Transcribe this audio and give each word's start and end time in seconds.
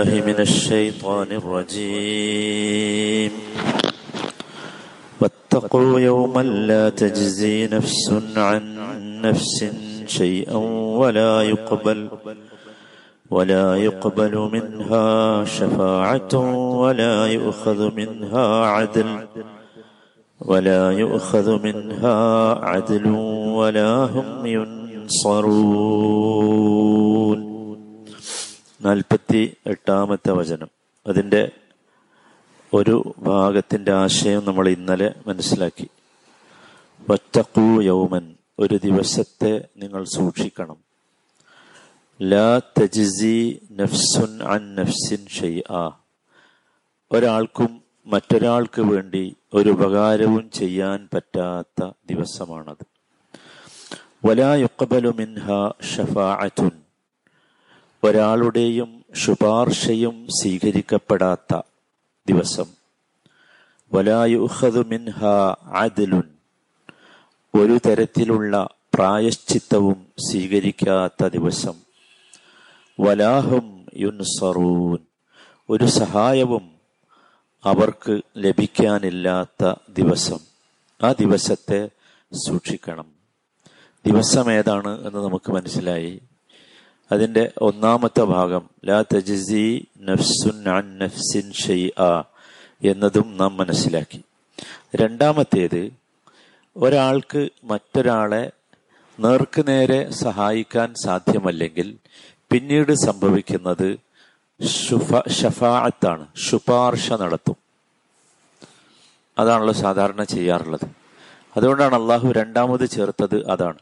بالله 0.00 0.26
من 0.26 0.40
الشيطان 0.40 1.32
الرجيم. 1.32 3.32
واتقوا 5.20 6.00
يوما 6.00 6.42
لا 6.42 6.88
تجزي 6.88 7.66
نفس 7.66 8.12
عن 8.36 8.62
نفس 9.20 9.64
شيئا 10.06 10.56
ولا 11.00 11.42
يقبل 11.42 12.08
ولا 13.30 13.76
يقبل 13.76 14.50
منها 14.52 15.44
شفاعة 15.44 16.34
ولا 16.80 17.26
يؤخذ 17.26 17.94
منها 17.94 18.66
عدل 18.66 19.26
ولا 20.40 20.90
يؤخذ 20.90 21.62
منها 21.62 22.18
عدل 22.64 23.06
ولا 23.60 24.04
هم 24.04 24.46
ينصرون. 24.46 26.40
നാൽപ്പത്തി 28.82 29.56
എട്ടാമത്തെ 29.66 30.30
വചനം. 30.30 30.68
അതിന്റെ 31.06 31.50
ഒരു 32.74 33.14
ഭാഗത്തിന്റെ 33.18 33.92
ആശയം 33.92 34.44
നമ്മൾ 34.44 34.68
ഇന്നലെ 34.68 35.14
മനസ്സിലാക്കി. 35.26 35.88
ഒറ്റക്കൂ 37.10 37.82
യൗമൻ 37.82 38.34
ഒരു 38.58 38.80
ദിവസത്തെ 38.84 39.68
നിങ്ങൾ 39.76 40.04
സൂക്ഷിക്കണം. 40.04 40.76
ലാ 42.22 42.58
തജിസി 42.58 43.66
നഫ്സുൻ 43.72 44.42
അൻ 44.42 44.74
നഫ്സിൻ 44.74 45.26
ഷെയ് 45.26 45.72
ആ 45.72 46.00
ഒരാൾക്കും 47.12 47.82
മറ്റൊരാൾക്ക് 48.06 48.82
വേണ്ടി 48.82 49.36
ഒരു 49.54 49.70
ഉപകാരവും 49.70 50.50
ചെയ്യാൻ 50.50 51.08
പറ്റാത്ത 51.14 51.90
ദിവസമാണത്. 52.10 52.86
വലാ 54.24 54.56
മിൻഹ 55.16 55.72
ഷഫാഅത്തുൻ. 55.82 56.79
ഒരാളുടെയും 58.04 59.04
ശുപാർശയും 59.14 60.26
സ്വീകരിക്കപ്പെടാത്ത 60.30 61.60
ദിവസം. 62.28 62.64
വലായുഹദു 63.94 64.80
മിൻഹ 64.80 65.24
ആദിലുൻ 65.62 66.22
ഒരു 67.54 67.78
തരത്തിലുള്ള 67.86 68.68
പ്രായശ്ചിത്തവും 68.94 70.06
സ്വീകരിക്കാത്ത 70.18 71.26
ദിവസം. 71.26 71.74
വലാഹും 73.00 73.86
യുൻസറൂൻ. 73.96 74.98
ഒരു 75.70 75.86
സഹായവും 75.86 76.70
അവർക്ക് 77.64 78.20
ലഭിക്കാനില്ലാത്ത 78.36 79.74
ദിവസം. 79.88 80.38
ആ 81.02 81.12
ദിവസത്തെ 81.12 81.90
സൂക്ഷിക്കണം. 82.32 83.06
ദിവസം 84.06 84.52
ഏതാണ് 84.52 85.06
എന്ന് 85.06 85.18
നമുക്ക് 85.18 85.52
മനസ്സിലായി. 85.52 86.20
അതിന്റെ 87.12 87.52
ഒന്നാമത്തെ 87.60 88.20
ഭാഗം 88.20 88.70
ലാ 88.84 89.04
തജിസി 89.14 89.86
നഫ്സുൻ 90.00 90.68
അൻ 90.68 90.98
നഫ്സിൻ 90.98 91.90
ആ 92.02 92.24
എന്നതും 92.84 93.36
നാം 93.36 93.56
മനസ്സിലാക്കി. 93.56 94.22
രണ്ടാമത്തേത് 94.94 95.92
ഒരാൾക്ക് 96.76 97.48
മറ്റൊരാളെ 97.64 98.50
നേർക്ക് 99.20 99.64
നേരെ 99.68 100.10
സഹായിക്കാൻ 100.10 100.94
സാധ്യമല്ലെങ്കിൽ 101.04 101.96
പിന്നീട് 102.52 102.92
സംഭവിക്കുന്നത് 102.92 103.96
ഷഫാഅത്താണ് 105.30 106.26
ശുപാർശ 106.36 107.12
നടത്തും. 107.12 107.56
അതാണല്ലോ 109.38 109.74
സാധാരണ 109.74 110.22
ചെയ്യാറുള്ളത്. 110.22 110.86
അതുകൊണ്ടാണ് 111.56 111.94
അള്ളാഹു 111.94 112.32
രണ്ടാമത് 112.32 112.88
ചേർത്തത് 112.90 113.50
അതാണ്. 113.50 113.78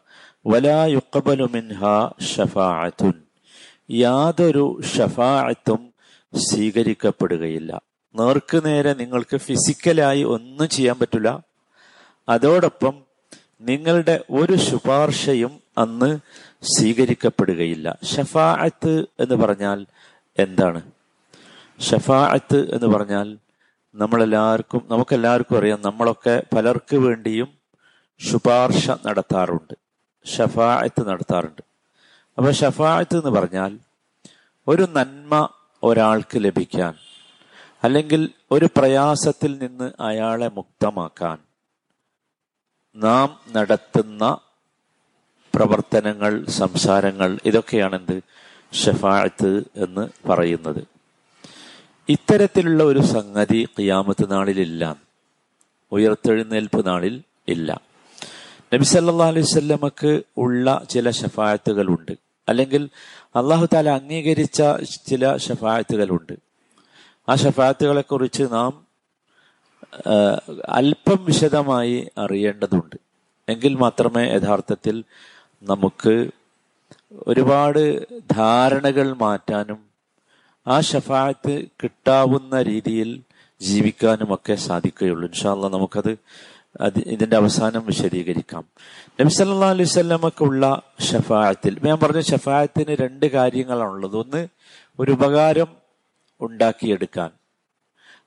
ഷഫാഅത്തുൻ. 2.34 3.12
യാതൊരു 3.90 4.80
ഷഫാഅത്തും 4.82 5.92
സ്വീകരിക്കപ്പെടുകയില്ല. 6.34 7.80
നേർക്ക് 8.14 8.66
നേരെ 8.66 8.92
നിങ്ങൾക്ക് 8.92 9.36
ഫിസിക്കലായി 9.36 10.22
ഒന്നും 10.22 10.68
ചെയ്യാൻ 10.68 10.98
പറ്റില്ല. 10.98 11.44
അതോടൊപ്പം 12.28 13.02
നിങ്ങളുടെ 13.60 14.24
ഒരു 14.30 14.56
ശുപാർശയും 14.56 15.60
അന്ന് 15.78 16.18
സ്വീകരിക്കപ്പെടുകയില്ല. 16.62 17.98
ഷഫാഅത്ത് 18.04 19.06
എന്ന് 19.20 19.34
പറഞ്ഞാൽ 19.34 19.86
എന്താണ്? 20.38 20.82
ഷഫാഅത്ത് 21.80 22.74
എന്ന് 22.74 22.86
പറഞ്ഞാൽ 22.86 23.38
നമ്മളെല്ലാവർക്കും 23.94 24.86
നമുക്കെല്ലാവർക്കും 24.90 25.58
അറിയാം 25.58 25.80
നമ്മളൊക്കെ 25.82 26.42
പലർക്ക് 26.56 26.96
വേണ്ടിയും 26.96 27.48
ശുപാർശ 28.20 28.90
നടത്താറുണ്ട്. 29.06 29.87
ഷഫായത്ത് 30.36 31.08
നടത്താറുണ്ട്. 31.08 31.62
അപ്പൊ 32.38 32.50
ഷഫായത്ത് 32.50 33.16
എന്ന് 33.16 33.30
പറഞ്ഞാൽ 33.30 33.78
ഒരു 34.68 34.82
നന്മ 34.82 35.48
ഒരാൾക്ക് 35.82 36.36
ലഭിക്കാൻ 36.36 36.94
അല്ലെങ്കിൽ 37.84 38.30
ഒരു 38.50 38.68
പ്രയാസത്തിൽ 38.76 39.58
നിന്ന് 39.58 39.92
അയാളെ 40.00 40.48
മുക്തമാക്കാൻ 40.48 41.38
നാം 42.96 43.40
നടത്തുന്ന 43.52 44.38
പ്രവർത്തനങ്ങൾ 45.54 46.46
സംസാരങ്ങൾ 46.46 47.38
ഇതൊക്കെയാണെന്ത്? 47.44 48.22
ഷഫായത്ത് 48.74 49.64
എന്ന് 49.76 50.28
പറയുന്നത്. 50.28 50.86
ഇത്തരത്തിലുള്ള 52.08 52.84
ഒരു 52.84 52.98
സംഗതി 52.98 53.68
ഖിയാമത്ത് 53.78 54.30
നാളിലില്ല. 54.30 54.96
ഉയർത്തെഴുന്നേൽപ്പ് 55.92 56.86
നാളിൽ 56.86 57.22
ഇല്ല. 57.48 57.87
നബി 58.72 58.84
സല്ലാ 58.84 59.28
അലൈഹി 59.28 59.42
സ്വല്ലമക്ക് 59.42 60.22
ഉള്ള 60.36 60.84
ചില 60.90 61.10
ഷഫായത്തുകളുണ്ട് 61.10 62.12
അല്ലെങ്കിൽ 62.48 62.90
അള്ളാഹു 63.36 63.66
താല 63.74 63.88
അംഗീകരിച്ച 63.88 64.62
ചില 65.06 65.36
ഷഫായത്തുകളുണ്ട് 65.36 66.38
ആ 67.28 67.34
ഷഫായത്തുകളെ 67.34 68.00
കുറിച്ച് 68.00 68.42
നാം 68.52 68.88
അല്പം 70.68 71.24
വിശദമായി 71.24 72.08
അറിയേണ്ടതുണ്ട്. 72.18 72.96
എങ്കിൽ 73.48 73.74
മാത്രമേ 73.74 74.24
യഥാർത്ഥത്തിൽ 74.28 75.04
നമുക്ക് 75.62 76.30
ഒരുപാട് 77.26 78.08
ധാരണകൾ 78.30 79.14
മാറ്റാനും 79.14 79.80
ആ 80.66 80.80
ഷഫായത്ത് 80.80 81.68
കിട്ടാവുന്ന 81.82 82.62
രീതിയിൽ 82.62 83.22
ജീവിക്കാനും 83.60 84.34
ഒക്കെ 84.34 84.54
സാധിക്കുകയുള്ളൂ 84.54 85.28
ഇൻഷാല്ല 85.28 85.68
നമുക്കത് 85.68 86.18
ഇതിന്റെ 86.86 87.36
അവസാനം 87.36 87.86
വിശദീകരിക്കാം. 87.86 88.64
നബി 89.20 89.28
സല്ലാ 89.28 89.70
അലൈഹി 89.70 89.88
സ്വല്ലമക്കുള്ള 89.88 90.82
ഷഫായത്തിൽ 91.00 91.78
ഞാൻ 91.84 91.98
പറഞ്ഞ 91.98 92.20
ഷഫായത്തിന് 92.20 92.96
രണ്ട് 93.02 93.26
കാര്യങ്ങളാണുള്ളത്. 93.26 94.16
ഒന്ന് 94.16 94.48
ഒരു 94.98 95.12
ഉപകാരം 95.12 95.66
ഉണ്ടാക്കിയെടുക്കാൻ. 96.40 97.30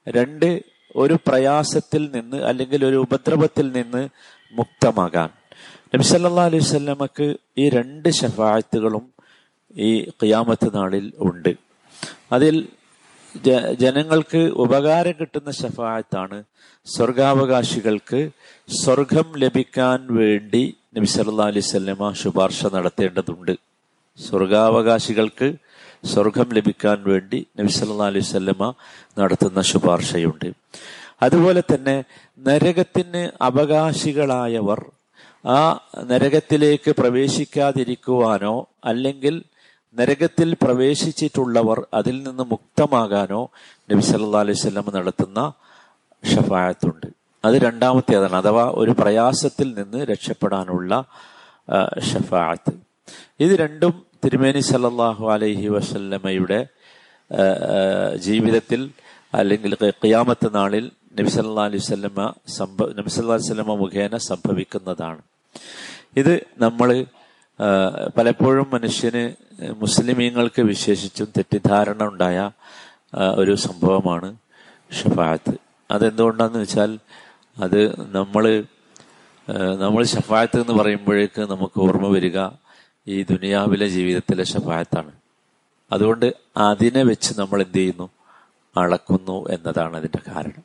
രണ്ട് 0.07 0.63
ഒരു 0.95 1.17
പ്രയാസത്തിൽ 1.27 2.11
നിന്ന് 2.13 2.37
അല്ലെങ്കിൽ 2.37 2.85
ഒരു 2.85 2.95
ഉപദ്രവത്തിൽ 2.95 3.71
നിന്ന് 3.71 4.09
മുക്തമാകാൻ. 4.51 5.29
നബി 5.95 6.03
സല്ലാ 6.03 6.45
അലൈഹി 6.45 6.63
സ്വല്ലമക്ക് 6.63 7.35
ഈ 7.57 7.69
രണ്ട് 7.69 8.09
ഷഫായത്തുകളും 8.09 9.13
ഈ 9.77 10.01
ഖിയാമത്ത് 10.01 10.75
നാളിൽ 10.75 11.13
ഉണ്ട്. 11.17 11.55
അതിൽ 12.31 12.67
ജനങ്ങൾക്ക് 13.81 14.41
ഉപകാരം 14.63 15.15
കിട്ടുന്ന 15.19 15.51
ഷഫായത്താണ് 15.51 16.37
സ്വർഗാവകാശികൾക്ക് 16.87 18.19
സ്വർഗം 18.81 19.27
ലഭിക്കാൻ 19.43 19.99
വേണ്ടി 20.19 20.63
നബി 20.97 21.05
സല്ലാ 21.05 21.45
അലൈഹി 21.51 21.67
സ്വല്ലമ 21.71 22.11
ശുപാർശ 22.21 22.65
നടത്തേണ്ടതുണ്ട്. 22.75 23.53
സ്വർഗാവകാശികൾക്ക് 24.19 25.47
സ്വർഗം 26.13 26.47
ലഭിക്കാൻ 26.57 26.97
വേണ്ടി 27.11 27.39
നബി 27.59 27.71
സല്ലാ 27.77 28.07
അലൈഹി 28.11 28.27
സ്വല്ലമ 28.31 28.73
നടത്തുന്ന 29.19 29.61
ശുപാർശയുണ്ട്. 29.71 30.49
അതുപോലെ 31.21 31.61
തന്നെ 31.73 31.95
നരകത്തിന് 32.47 33.23
അവകാശികളായവർ 33.41 34.81
ആ 35.45 35.59
നരകത്തിലേക്ക് 36.09 36.91
പ്രവേശിക്കാതിരിക്കുവാനോ 36.91 38.55
അല്ലെങ്കിൽ 38.83 39.35
നരകത്തിൽ 39.99 40.49
പ്രവേശിച്ചിട്ടുള്ളവർ 40.63 41.79
അതിൽ 41.93 42.15
നിന്ന് 42.27 42.43
മുക്തമാകാനോ 42.51 43.41
നബി 43.91 44.03
സല്ലാ 44.09 44.41
അലൈഹി 44.45 44.59
സ്വലം 44.61 44.87
നടത്തുന്ന 44.97 45.39
ഷഫായത്തുണ്ട്. 46.23 47.07
അത് 47.45 47.55
രണ്ടാമത്തേതാണ് 47.65 48.37
അഥവാ 48.41 48.65
ഒരു 48.81 48.93
പ്രയാസത്തിൽ 49.01 49.67
നിന്ന് 49.79 49.99
രക്ഷപ്പെടാനുള്ള 50.11 50.91
ഷഫായത്ത്. 52.09 52.73
ഇത് 53.43 53.53
രണ്ടും 53.63 53.93
തിരുമേനി 54.23 54.61
സല്ലാഹു 54.71 55.25
അലൈഹി 55.35 55.67
വസല്ലമയുടെ 55.75 56.59
ജീവിതത്തിൽ 58.27 58.81
അല്ലെങ്കിൽ 59.39 59.73
ഖിയാമത്ത് 60.03 60.47
നാളിൽ 60.55 60.85
നബി 61.19 61.29
സല്ലാ 61.35 61.63
അലൈഹി 61.69 61.85
സ്വല്ലമ്മ 61.89 62.21
സംഭവ 62.57 62.87
നബി 62.99 63.09
സല്ലാ 63.15 63.35
അലൈഹി 63.37 63.49
സ്വല്ലമ്മ 63.49 63.75
മുഖേന 63.83 64.17
സംഭവിക്കുന്നതാണ്. 64.31 65.21
ഇത് 66.21 66.33
നമ്മൾ 66.63 66.89
പലപ്പോഴും 68.17 68.69
മനുഷ്യന് 68.73 69.33
മുസ്ലിമീങ്ങൾക്ക് 69.61 70.61
വിശേഷിച്ചും 70.61 71.27
തെറ്റിദ്ധാരണ 71.37 72.03
ഉണ്ടായ 72.03 72.51
ഒരു 73.35 73.55
സംഭവമാണ് 73.55 74.37
ഷഫായത്ത് 75.01 75.51
അതെന്തുകൊണ്ടാന്ന് 75.91 76.59
വെച്ചാൽ 76.59 76.99
അത് 77.57 78.11
നമ്മൾ 78.15 78.63
നമ്മൾ 79.79 80.03
ഷഫായത്ത് 80.03 80.59
എന്ന് 80.59 80.73
പറയുമ്പോഴേക്ക് 80.73 81.41
നമുക്ക് 81.41 81.79
ഓർമ്മ 81.79 82.07
വരിക 82.07 82.39
ഈ 83.07 83.23
ദുനിയാവിലെ 83.23 83.87
ജീവിതത്തിലെ 83.87 84.43
ഷഫായത്താണ് 84.43 85.11
അതുകൊണ്ട് 85.91 86.33
അതിനെ 86.57 87.03
വെച്ച് 87.03 87.39
നമ്മൾ 87.39 87.61
എന്ത് 87.61 87.77
ചെയ്യുന്നു? 87.77 88.09
അളക്കുന്നു 88.77 89.49
എന്നതാണ് 89.49 89.97
അതിന്റെ 89.97 90.31
കാരണം. 90.31 90.63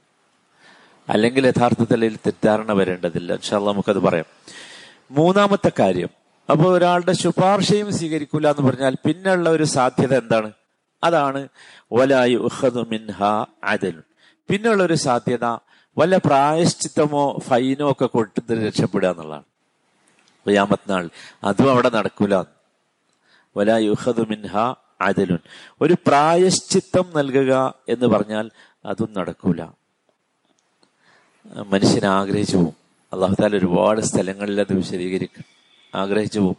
അല്ലെങ്കിൽ 1.09 1.47
യഥാർത്ഥത്തിൽ 1.47 2.01
തെറ്റിദ്ധാരണ 2.01 2.73
വരേണ്ടതില്ല. 2.73 3.37
നമുക്കത് 3.53 3.99
പറയാം. 3.99 4.25
മൂന്നാമത്തെ 5.11 5.73
കാര്യം. 5.79 6.09
അപ്പോൾ 6.51 6.77
ഒരാളുടെ 6.77 7.13
ശുപാർശയും 7.13 7.99
സ്വീകരിക്കൂല 7.99 8.51
എന്ന് 8.51 8.71
പറഞ്ഞാൽ 8.71 8.97
പിന്നെയുള്ള 9.07 9.51
ഒരു 9.51 9.65
സാധ്യത 9.65 10.19
എന്താണ്? 10.19 10.53
അതാണ് 11.05 11.49
അദൽ. 13.65 14.03
പിന്നെയുള്ള 14.49 14.83
ഒരു 14.83 14.95
സാധ്യത 14.95 15.45
വല്ല 15.99 16.17
പ്രായശ്ചിത്തമോ 16.17 17.39
ഫൈനോ 17.39 17.91
ഒക്കെ 17.91 18.07
കൊടുത്തിട്ട് 18.07 18.67
രക്ഷപ്പെടുക 18.67 19.09
എന്നുള്ളതാണ്. 19.09 19.43
ഖിയാമത്ത് 20.49 20.91
നാൾ 20.91 21.09
അതും 21.45 21.71
അവിടെ 21.71 21.89
നടക്കൂല. 21.89 22.35
വലാ 23.57 23.77
യുഹദു 23.77 24.27
മിൻഹ 24.31 24.75
അദലുൻ. 25.01 25.39
ഒരു 25.81 25.97
പ്രായശ്ചിത്തം 26.07 27.05
നൽകുക 27.17 27.75
എന്ന് 27.89 28.07
പറഞ്ഞാൽ 28.07 28.51
അതും 28.85 29.15
നടക്കൂല. 29.17 29.63
മനുഷ്യൻ 31.67 32.07
ആഗ്രഹിച്ചു 32.07 32.57
പോവും 32.57 32.75
അള്ളാഹുദാൽ 33.13 33.57
ഒരുപാട് 33.57 34.01
സ്ഥലങ്ങളിൽ 34.01 34.61
അത് 34.61 34.73
വിശദീകരിക്കും. 34.73 35.56
ആഗ്രഹിച്ചു 35.95 36.39
പോവും 36.39 36.57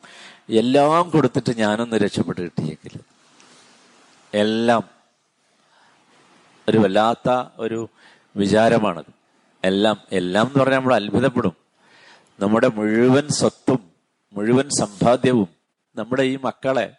എല്ലാം 0.50 1.10
കൊടുത്തിട്ട് 1.10 1.58
ഞാനൊന്ന് 1.58 1.98
രക്ഷപ്പെട്ട് 1.98 2.42
കിട്ടിയെങ്കിൽ 2.42 3.00
എല്ലാം 4.34 4.84
ഒരു 6.70 6.78
വല്ലാത്ത 6.78 7.30
ഒരു 7.58 7.90
വിചാരമാണത് 8.36 9.12
എല്ലാം 9.64 9.98
എല്ലാം 10.12 10.48
എന്ന് 10.48 10.60
പറഞ്ഞാൽ 10.60 10.78
നമ്മൾ 10.80 10.96
അത്ഭുതപ്പെടും. 10.96 11.56
നമ്മുടെ 12.40 12.68
മുഴുവൻ 12.68 13.28
സ്വത്തും 13.28 13.92
മുഴുവൻ 14.34 14.70
സമ്പാദ്യവും 14.70 15.48
നമ്മുടെ 15.96 16.24
ഈ 16.24 16.36
മക്കളെ 16.36 16.96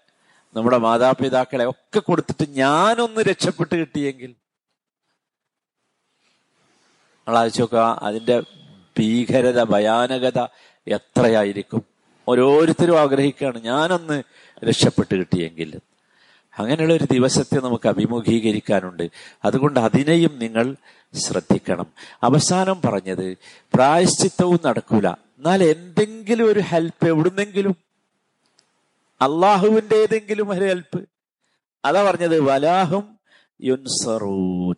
നമ്മുടെ 0.57 0.77
മാതാപിതാക്കളെ 0.77 1.65
ഒക്കെ 1.65 1.99
കൊടുത്തിട്ട് 1.99 2.51
ഞാനൊന്ന് 2.51 3.21
രക്ഷപ്പെട്ട് 3.21 3.75
കിട്ടിയെങ്കിൽ 3.75 4.35
ആലോചിച്ച് 7.29 7.63
നോക്കുക 7.63 7.99
അതിന്റെ 8.03 8.41
ഭീകരത 8.99 9.63
ഭയാനകത 9.63 10.47
എത്രയായിരിക്കും? 10.87 11.85
ഓരോരുത്തരും 12.29 13.01
ആഗ്രഹിക്കുകയാണ്. 13.01 13.65
ഞാനൊന്ന് 13.65 14.23
രക്ഷപ്പെട്ട് 14.65 15.15
കിട്ടിയെങ്കിൽ. 15.15 15.81
അങ്ങനെയുള്ള 16.59 16.95
ഒരു 16.95 17.05
ദിവസത്തെ 17.05 17.61
നമുക്ക് 17.61 17.89
അഭിമുഖീകരിക്കാനുണ്ട്. 17.89 19.11
അതുകൊണ്ട് 19.45 19.81
അതിനെയും 19.81 20.39
നിങ്ങൾ 20.39 20.77
ശ്രദ്ധിക്കണം. 21.15 21.87
അവസാനം 22.23 22.83
പറഞ്ഞത് 22.83 23.37
പ്രായശ്ചിത്തവും 23.75 24.61
നടക്കൂല. 24.67 25.09
എന്നാൽ 25.09 25.65
എന്തെങ്കിലും 25.65 26.47
ഒരു 26.47 26.61
ഹെൽപ്പ് 26.61 27.07
എവിടുന്നെങ്കിലും? 27.07 27.77
അള്ളാഹുവിന്റെ 29.23 29.97
ഏതെങ്കിലും 29.97 30.51
ഒരു 30.51 30.65
ഹെൽപ്പ് 30.65 31.09
അതാ 31.85 32.11
പറഞ്ഞത് 32.11 32.41
വലാഹും 32.41 33.19
യുൻസറൂൻ. 33.63 34.75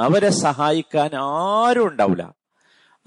അവരെ 0.00 0.30
സഹായിക്കാൻ 0.30 1.10
ആരും 1.14 1.86
ഉണ്ടാവില്ല 1.86 2.34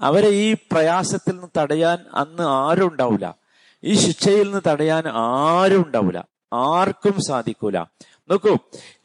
അവരെ 0.00 0.28
ഈ 0.28 0.56
പ്രയാസത്തിൽ 0.72 1.32
നിന്ന് 1.32 1.48
തടയാൻ 1.58 1.98
അന്ന് 2.14 2.42
ആരും 2.42 2.86
ഉണ്ടാവില്ല 2.86 3.45
ഈ 3.86 3.94
ശിക്ഷയിൽ 3.94 4.44
നിന്ന് 4.44 4.60
തടയാൻ 4.66 5.02
ആരും 5.08 5.84
ഉണ്ടാവില്ല 5.86 6.28
ആർക്കും 6.52 7.14
സാധിക്കൂല. 7.28 7.78
നോക്കൂ 8.30 8.56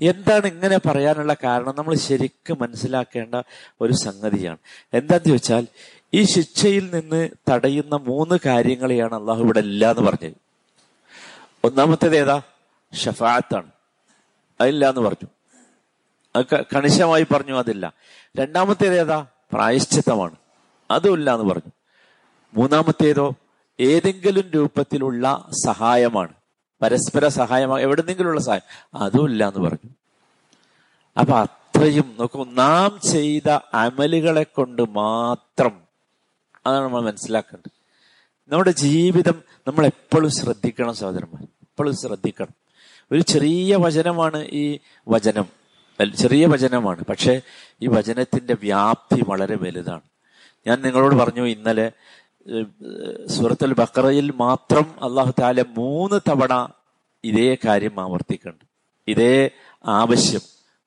എന്താണ് 0.01 0.47
ഇങ്ങനെ 0.47 0.77
പറയാനുള്ള 0.77 1.35
കാരണം? 1.43 1.75
നമ്മൾ 1.77 1.95
ശരിക്കും 1.95 2.57
മനസ്സിലാക്കേണ്ട 2.61 3.41
ഒരു 3.81 3.93
സംഗതിയാണ്. 3.93 4.57
എന്താന്ന് 4.93 5.33
വെച്ചാൽ 5.33 5.67
ഈ 6.13 6.23
ശിക്ഷയിൽ 6.23 6.89
നിന്ന് 6.93 7.29
തടയുന്ന 7.51 7.95
മൂന്ന് 7.95 8.39
കാര്യങ്ങളെയാണ് 8.45 9.15
അള്ളാഹു 9.15 9.43
ഇവിടെ 9.43 9.59
ഇല്ല 9.59 9.91
എന്ന് 9.91 10.11
പറഞ്ഞത്. 10.11 10.33
ഒന്നാമത്തേത് 11.63 12.15
ഏതാ? 12.15 12.41
ഷഫാത്താണ്. 12.93 13.71
അതില്ല 14.61 14.89
എന്ന് 14.89 15.01
പറഞ്ഞു 15.01 15.27
കണിശമായി 16.75 17.23
പറഞ്ഞു 17.23 17.57
അതില്ല. 17.57 17.93
രണ്ടാമത്തേത് 18.37 18.99
ഏതാ? 18.99 19.25
പ്രായശ്ചിത്തമാണ്. 19.53 20.35
അതും 20.91 21.13
ഇല്ല 21.13 21.35
എന്ന് 21.35 21.49
പറഞ്ഞു. 21.49 21.71
മൂന്നാമത്തേതോ? 22.53 23.35
ഏതെങ്കിലും 23.79 24.51
രൂപത്തിലുള്ള 24.55 25.49
സഹായമാണ്. 25.65 26.33
പരസ്പര 26.81 27.27
സഹായമാണ് 27.27 27.81
എവിടെന്നെങ്കിലുള്ള 27.81 28.41
സഹായം. 28.41 28.61
അതുമില്ല 28.93 29.47
എന്ന് 29.47 29.69
പറഞ്ഞു. 29.69 29.89
അപ്പൊ 31.19 31.33
അത്രയും 31.33 32.15
നോക്കൂ 32.19 32.45
നാം 32.45 32.99
ചെയ്ത 33.11 33.49
അമലുകളെ 33.73 34.43
കൊണ്ട് 34.43 34.89
മാത്രം 34.89 35.81
അതാണ് 36.65 36.83
നമ്മൾ 36.83 37.01
മനസ്സിലാക്കേണ്ടത്. 37.01 37.71
നമ്മുടെ 38.53 38.71
ജീവിതം 38.71 39.43
നമ്മൾ 39.67 39.85
എപ്പോഴും 39.85 40.29
ശ്രദ്ധിക്കണം 40.29 40.95
സഹോദരന്മാർ. 40.95 41.43
എപ്പോഴും 41.43 41.93
ശ്രദ്ധിക്കണം. 41.93 42.55
ഒരു 43.11 43.19
ചെറിയ 43.19 43.75
വചനമാണ് 43.75 44.45
ഈ 44.49 44.79
വചനം. 45.07 45.45
ചെറിയ 46.15 46.45
വചനമാണ്. 46.45 47.05
പക്ഷേ 47.05 47.41
ഈ 47.81 47.87
വചനത്തിന്റെ 47.87 48.53
വ്യാപ്തി 48.53 49.23
വളരെ 49.27 49.55
വലുതാണ്. 49.55 50.01
ഞാൻ 50.67 50.81
നിങ്ങളോട് 50.81 51.15
പറഞ്ഞു 51.15 51.43
ഇന്നലെ 51.43 51.91
സൂറത്തുൽ 53.27 53.73
ബക്കറയിൽ 53.73 54.33
മാത്രം 54.35 55.03
അള്ളാഹു 55.03 55.33
താല 55.39 55.61
മൂന്ന് 55.61 56.19
തവണ 56.29 56.69
ഇതേ 57.23 57.57
കാര്യം 57.65 57.99
ആവർത്തിക്കുന്നുണ്ട്. 57.99 58.65
ഇതേ 59.07 59.49
ആവശ്യം 59.85 60.39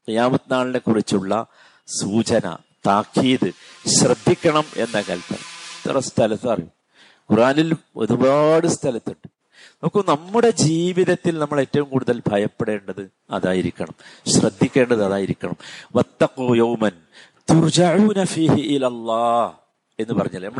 ഖിയാമത്ത് 0.08 0.52
നാളിനെ 0.52 0.78
കുറിച്ചുള്ള 0.78 1.46
സൂചന 1.86 2.56
താക്കീത് 2.86 3.52
ശ്രദ്ധിക്കണം 3.86 4.64
എന്ന 4.76 5.00
കൽപ്പന. 5.00 5.36
ഇത്ര 5.36 5.98
സ്ഥലത്ത് 5.98 6.48
അറിയും. 6.48 6.70
ഖുറാനിൽ 7.30 7.74
ഒരുപാട് 7.96 8.66
സ്ഥലത്തുണ്ട്. 8.66 9.28
നോക്കൂ 9.74 10.04
നമ്മുടെ 10.08 10.50
ജീവിതത്തിൽ 10.50 11.38
നമ്മൾ 11.38 11.60
ഏറ്റവും 11.60 11.88
കൂടുതൽ 11.88 12.22
ഭയപ്പെടേണ്ടത് 12.28 13.10
അതായിരിക്കണം. 13.30 14.22
ശ്രദ്ധിക്കേണ്ടത് 14.26 15.04
അതായിരിക്കണം. 15.04 15.56
വത്തക്കോ 15.96 16.56
യൗമൻ 16.56 18.24
ഫീഹി 18.24 18.60
ഇലല്ലാ 18.60 19.52
എന്ന് 19.98 20.14
പറഞ്ഞല്ലേ? 20.14 20.50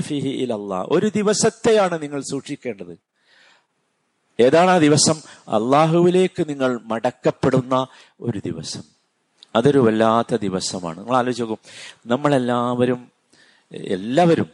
ഫീഹി 0.00 0.28
ഇലല്ലാ 0.28 0.86
ഒരു 0.88 1.10
ദിവസത്തെയാണ് 1.16 2.02
നിങ്ങൾ 2.02 2.20
സൂക്ഷിക്കേണ്ടത്. 2.20 2.98
ഏതാണ് 4.40 4.70
ആ 4.70 4.78
ദിവസം? 4.78 5.14
അള്ളാഹുവിലേക്ക് 5.48 6.48
നിങ്ങൾ 6.48 6.80
മടക്കപ്പെടുന്ന 6.84 7.86
ഒരു 8.20 8.38
ദിവസം. 8.46 8.82
അതൊരു 9.56 9.78
വല്ലാത്ത 9.78 10.34
ദിവസമാണ്. 10.34 10.98
നിങ്ങൾ 10.98 11.16
ആലോചിച്ച് 11.16 11.42
നോക്കും. 11.42 11.58
നമ്മളെല്ലാവരും 12.06 13.10
എല്ലാവരും 13.72 14.46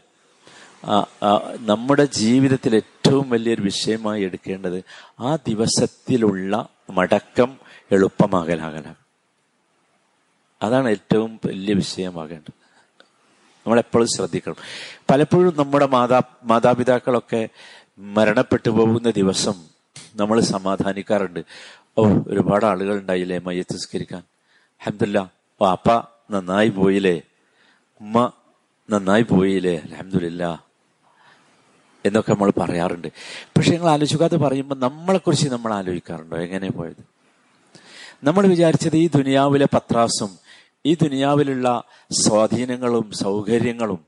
നമ്മുടെ 1.66 2.04
ജീവിതത്തിൽ 2.04 2.76
ഏറ്റവും 2.76 3.30
വലിയൊരു 3.30 3.62
വിഷയമായി 3.62 4.22
എടുക്കേണ്ടത് 4.22 4.84
ആ 5.20 5.36
ദിവസത്തിലുള്ള 5.36 6.68
മടക്കം 6.90 7.58
എളുപ്പമാകലാകലാണ്. 7.92 9.05
അതാണ് 10.62 10.88
ഏറ്റവും 10.88 11.40
വലിയ 11.46 11.74
വിഷയമാകേണ്ടത്. 11.74 12.66
നമ്മളെപ്പോഴും 13.66 14.06
ശ്രദ്ധിക്കണം. 14.06 14.56
പലപ്പോഴും 15.10 15.56
നമ്മുടെ 15.56 15.86
മാതാ 15.86 16.22
മാതാപിതാക്കളൊക്കെ 16.44 17.48
മരണപ്പെട്ടു 17.98 18.70
പോകുന്ന 18.70 19.10
ദിവസം 19.10 19.54
നമ്മൾ 20.16 20.40
സമാധാനിക്കാറുണ്ട്. 20.40 21.44
ഓ 21.98 22.06
ഒരുപാട് 22.26 22.64
ആളുകൾ 22.64 22.98
ഉണ്ടായില്ലേ 22.98 23.38
മയ്യത്ത് 23.38 23.76
സ്കരിക്കാൻ 23.76 24.22
അഹമ്മദില്ല 24.80 25.32
ഓ 25.60 25.66
അപ്പ 25.66 25.90
നന്നായി 26.30 26.68
പോയില്ലേ? 26.68 27.22
ഉമ്മ 28.00 28.32
നന്നായി 28.90 29.22
പോയില്ലേ? 29.22 29.76
അലഹമില്ല 29.76 30.64
എന്നൊക്കെ 32.04 32.32
നമ്മൾ 32.32 32.52
പറയാറുണ്ട്. 32.58 33.08
പക്ഷെ 33.56 33.70
ഞങ്ങൾ 33.70 33.90
ആലോചിക്കാതെ 33.90 34.36
പറയുമ്പോൾ 34.36 34.74
നമ്മളെക്കുറിച്ച് 34.74 35.48
നമ്മൾ 35.48 35.74
ആലോചിക്കാറുണ്ടോ? 35.74 36.36
എങ്ങനെ 36.36 36.70
പോയത്? 36.70 37.16
നമ്മൾ 38.24 38.46
വിചാരിച്ചത് 38.46 38.96
ഈ 38.96 39.08
ദുനിയാവിലെ 39.08 39.66
പത്രാസും 39.74 40.45
ഈ 40.86 40.94
ദുനിയാവിലുള്ള 40.94 41.84
സ്വാധീനങ്ങളും 42.10 43.12
സൗകര്യങ്ങളും 43.12 44.06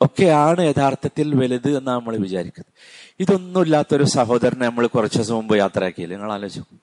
ഒക്കെയാണ് 0.00 0.60
യഥാർത്ഥത്തിൽ 0.60 1.34
വലുത് 1.34 1.78
എന്ന് 1.78 1.90
നമ്മൾ 1.90 2.16
വിചാരിക്കുന്നത്. 2.16 2.72
ഇതൊന്നുമില്ലാത്തൊരു 3.20 4.04
സഹോദരനെ 4.04 4.66
നമ്മൾ 4.66 4.86
കുറച്ച് 4.86 5.18
ദിവസം 5.18 5.34
മുമ്പ് 5.34 5.56
യാത്രയാക്കിയില്ല? 5.56 6.14
നിങ്ങൾ 6.14 6.32
ആലോചിക്കും 6.32 6.80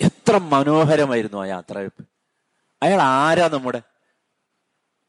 എത്ര 0.00 0.36
മനോഹരമായിരുന്നു 0.36 1.38
ആ 1.38 1.44
യാത്ര 1.44 1.88
അയാൾ 2.82 3.02
ആരാ 3.02 3.50
നമ്മുടെ? 3.52 3.82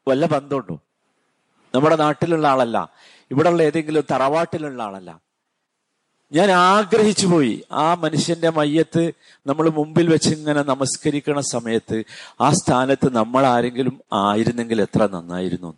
വല്ല 0.08 0.26
ബന്ധമുണ്ടോ? 0.26 0.78
നമ്മുടെ 1.74 1.96
നാട്ടിലുള്ള 1.96 2.48
ആളല്ല. 2.48 2.90
ഇവിടെയുള്ള 3.30 3.62
ഏതെങ്കിലും 3.62 4.04
തറവാട്ടിലുള്ള 4.10 4.82
ആളല്ല. 4.82 5.31
ഞാൻ 6.32 6.50
ആഗ്രഹിച്ചു 6.50 7.26
പോയി. 7.26 7.64
ആ 7.72 7.94
മനുഷ്യന്റെ 7.94 8.50
മയ്യത്ത് 8.50 9.12
നമ്മൾ 9.46 9.68
മുമ്പിൽ 9.68 10.10
വെച്ച് 10.10 10.30
ഇങ്ങനെ 10.30 10.62
നമസ്കരിക്കണ 10.62 11.40
സമയത്ത് 11.40 12.04
ആ 12.40 12.50
സ്ഥാനത്ത് 12.50 13.12
നമ്മൾ 13.12 13.46
ആരെങ്കിലും 13.46 14.00
ആയിരുന്നെങ്കിൽ 14.12 14.82
എത്ര 14.82 15.06
നന്നായിരുന്നു. 15.06 15.76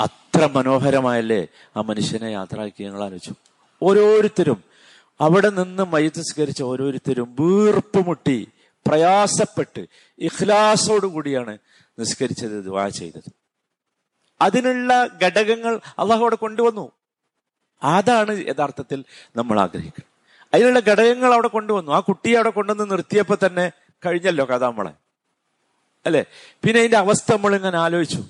അത്ര 0.00 0.46
മനോഹരമായല്ലേ 0.46 1.46
ആ 1.76 1.80
മനുഷ്യനെ 1.80 2.28
യാത്രയാക്കി 2.28 2.84
ഞങ്ങൾ 2.84 3.04
ആലോചിച്ചു. 3.04 3.34
ഓരോരുത്തരും 3.82 4.64
അവിടെ 5.20 5.48
നിന്ന് 5.48 5.82
മയ്യത്ത് 5.82 6.20
സ്വീകരിച്ച 6.20 6.62
ഓരോരുത്തരും 6.62 7.36
വീർപ്പ് 7.40 8.06
മുട്ടി 8.06 8.48
പ്രയാസപ്പെട്ട് 8.86 9.86
ഇഖ്ലാസോടുകൂടിയാണ് 10.18 11.58
നിസ്കരിച്ചത് 11.98 12.64
ദുവാ 12.64 12.88
ചെയ്തത്. 12.88 13.32
അതിനുള്ള 14.42 15.10
ഘടകങ്ങൾ 15.22 15.80
അള്ളാഹു 15.98 16.20
അവിടെ 16.20 16.36
കൊണ്ടുവന്നു. 16.36 16.97
അതാണ് 17.82 18.48
യഥാർത്ഥത്തിൽ 18.48 19.04
നമ്മൾ 19.36 19.60
ആഗ്രഹിക്കുന്നത്. 19.60 20.08
അതിനുള്ള 20.54 20.80
ഘടകങ്ങൾ 20.80 21.32
അവിടെ 21.32 21.48
കൊണ്ടുവന്നു. 21.48 21.92
ആ 21.92 22.00
കുട്ടിയെ 22.00 22.36
അവിടെ 22.36 22.50
കൊണ്ടുവന്ന് 22.50 22.90
നിർത്തിയപ്പോൾ 22.90 23.46
തന്നെ 23.46 23.72
കഴിഞ്ഞല്ലോ 24.06 24.44
കഥ 24.44 24.64
നമ്മളെ 24.64 24.90
അല്ലെ? 26.06 26.24
പിന്നെ 26.64 26.78
അതിന്റെ 26.78 26.96
അവസ്ഥ 26.96 27.32
നമ്മൾ 27.32 27.56
ഇങ്ങനെ 27.56 27.78
ആലോചിച്ചു. 27.78 28.24